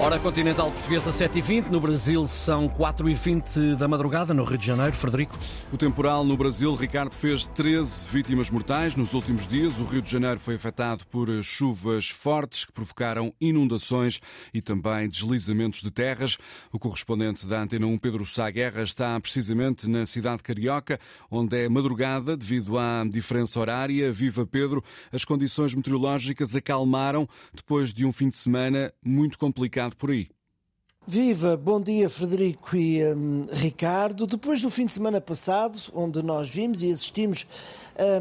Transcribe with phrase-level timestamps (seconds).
[0.00, 4.94] Hora continental portuguesa 7h20, no Brasil são 4h20 da madrugada, no Rio de Janeiro.
[4.94, 5.36] Frederico.
[5.72, 9.80] O temporal no Brasil, Ricardo, fez 13 vítimas mortais nos últimos dias.
[9.80, 14.20] O Rio de Janeiro foi afetado por chuvas fortes que provocaram inundações
[14.54, 16.38] e também deslizamentos de terras.
[16.72, 21.68] O correspondente da Antena 1, Pedro Sá Guerra, está precisamente na cidade carioca, onde é
[21.68, 24.12] madrugada devido à diferença horária.
[24.12, 30.10] Viva Pedro, as condições meteorológicas acalmaram depois de um fim de semana muito complicado por
[30.10, 30.28] aí.
[31.06, 34.26] Viva, bom dia Frederico e um, Ricardo.
[34.26, 37.46] Depois do fim de semana passado, onde nós vimos e assistimos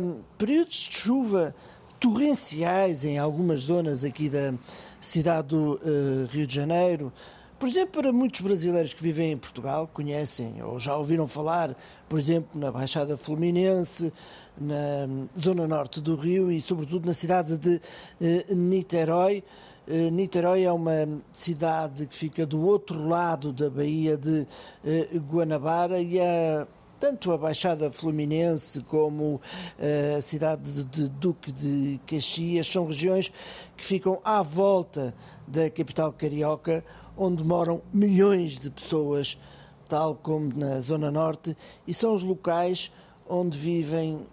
[0.02, 1.54] um, períodos de chuva
[2.00, 4.54] torrenciais em algumas zonas aqui da
[5.02, 7.12] cidade do uh, Rio de Janeiro,
[7.60, 11.76] por exemplo, para muitos brasileiros que vivem em Portugal, conhecem ou já ouviram falar,
[12.08, 14.13] por exemplo, na Baixada Fluminense,
[14.55, 17.82] na hum, zona norte do Rio e, sobretudo, na cidade de
[18.22, 19.44] uh, Niterói.
[19.90, 24.46] Eh, Niterói é uma cidade que fica do outro lado da Baía de
[24.84, 26.68] eh, Guanabara e é
[26.99, 29.40] tanto a Baixada Fluminense como
[29.80, 32.68] eh, a cidade de Duque de Caxias.
[32.68, 33.32] São regiões
[33.77, 35.13] que ficam à volta
[35.48, 36.84] da capital carioca,
[37.15, 39.40] onde moram milhões de pessoas,
[39.88, 41.55] tal como na Zona Norte,
[41.88, 42.91] e são os locais
[43.26, 44.27] onde vivem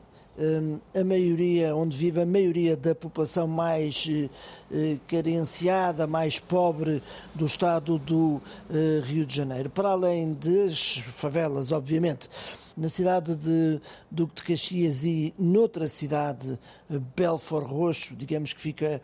[0.94, 4.28] a maioria, onde vive a maioria da população mais eh,
[4.72, 7.02] eh, carenciada, mais pobre
[7.34, 9.70] do estado do eh, Rio de Janeiro.
[9.70, 12.28] Para além das favelas, obviamente,
[12.76, 16.58] na cidade de Duque de Caxias e noutra cidade,
[17.16, 19.00] Belfort Roxo, digamos que fica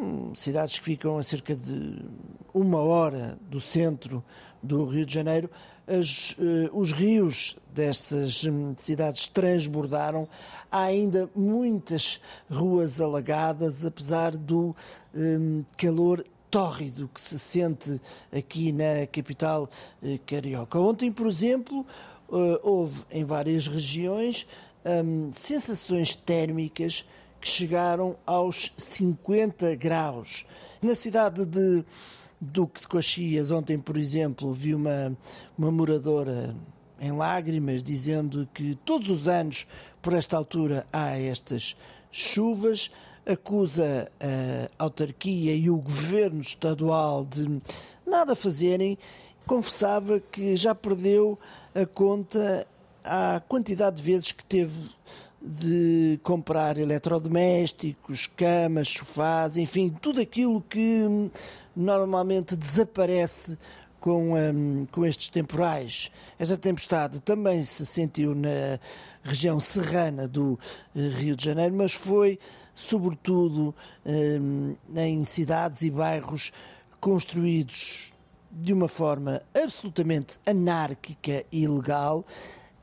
[0.00, 2.04] hum, cidades que ficam a cerca de
[2.52, 4.24] uma hora do centro
[4.62, 5.50] do Rio de Janeiro,
[5.86, 10.28] as, uh, os rios dessas hum, cidades transbordaram.
[10.70, 12.20] Há ainda muitas
[12.50, 14.74] ruas alagadas, apesar do
[15.14, 18.00] um, calor tórrido que se sente
[18.32, 19.68] aqui na capital
[20.02, 20.78] uh, carioca.
[20.78, 21.86] Ontem, por exemplo,
[22.28, 24.46] uh, houve em várias regiões
[24.84, 27.04] um, sensações térmicas
[27.40, 30.44] que chegaram aos 50 graus.
[30.82, 31.84] Na cidade de
[32.40, 35.16] Duque de Coxias, ontem, por exemplo, vi uma,
[35.56, 36.54] uma moradora
[37.00, 39.66] em lágrimas dizendo que todos os anos,
[40.02, 41.76] por esta altura, há estas
[42.10, 42.90] chuvas.
[43.26, 47.60] Acusa a autarquia e o governo estadual de
[48.06, 48.98] nada fazerem.
[49.46, 51.38] Confessava que já perdeu
[51.74, 52.66] a conta
[53.04, 54.90] à quantidade de vezes que teve
[55.42, 61.30] de comprar eletrodomésticos, camas, sofás, enfim, tudo aquilo que
[61.74, 63.56] normalmente desaparece
[63.98, 66.10] com, um, com estes temporais.
[66.38, 68.78] Esta tempestade também se sentiu na
[69.22, 70.58] região serrana do
[70.94, 72.38] uh, Rio de Janeiro, mas foi
[72.74, 73.74] sobretudo
[74.04, 76.52] um, em cidades e bairros
[76.98, 78.12] construídos
[78.50, 82.24] de uma forma absolutamente anárquica e ilegal,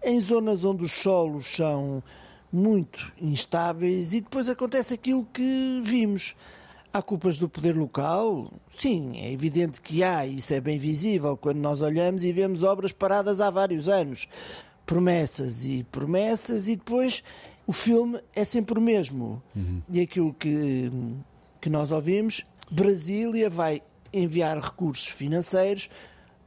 [0.04, 2.02] em zonas onde os solos são
[2.52, 6.36] muito instáveis e depois acontece aquilo que vimos
[6.98, 8.52] Há culpas do poder local?
[8.72, 12.92] Sim, é evidente que há, isso é bem visível quando nós olhamos e vemos obras
[12.92, 14.28] paradas há vários anos.
[14.86, 17.24] Promessas e promessas, e depois
[17.68, 19.44] o filme é sempre o mesmo.
[19.56, 19.82] Uhum.
[19.92, 20.92] E aquilo que,
[21.62, 25.90] que nós ouvimos, Brasília vai enviar recursos financeiros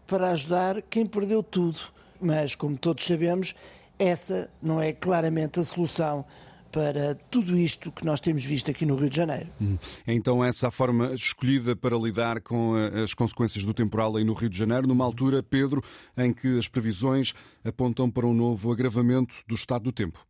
[0.04, 1.78] para ajudar quem perdeu tudo.
[2.20, 3.54] Mas, como todos sabemos,
[4.00, 6.24] essa não é claramente a solução
[6.72, 9.48] para tudo isto que nós temos visto aqui no Rio de Janeiro.
[9.60, 9.76] Hum.
[10.06, 14.24] É então essa a forma escolhida para lidar com eh, as consequências do temporal aí
[14.24, 15.82] no Rio de Janeiro, numa altura, Pedro,
[16.16, 17.34] em que as previsões
[17.64, 20.24] apontam para um novo agravamento do estado do tempo.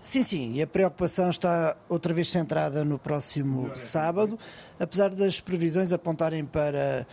[0.00, 4.38] Sim, sim, e a preocupação está outra vez centrada no próximo sábado,
[4.78, 7.06] apesar das previsões apontarem para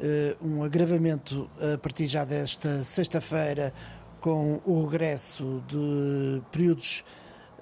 [0.00, 3.72] uh, um agravamento a partir já desta sexta-feira,
[4.20, 7.04] com o regresso de períodos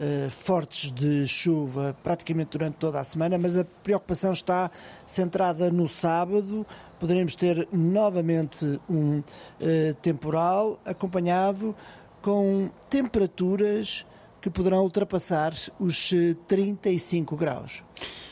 [0.01, 4.71] uh, fortes de chuva praticamente durante toda a semana, mas a preocupação está
[5.07, 6.67] centrada no sábado.
[6.99, 11.75] Poderemos ter novamente um uh, temporal acompanhado
[12.23, 14.07] com temperaturas
[14.47, 16.15] que poderão ultrapassar os
[16.47, 17.83] 35 eh, graus.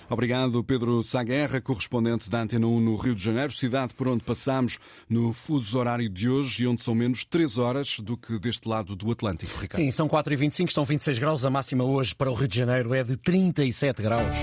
[0.09, 4.79] Obrigado, Pedro Saguerra, correspondente da Antena 1 no Rio de Janeiro, cidade por onde passamos
[5.09, 8.95] no fuso horário de hoje e onde são menos 3 horas do que deste lado
[8.95, 9.51] do Atlântico.
[9.61, 9.75] Ricardo.
[9.75, 11.45] Sim, são 4h25, estão 26 graus.
[11.45, 14.37] A máxima hoje para o Rio de Janeiro é de 37 graus.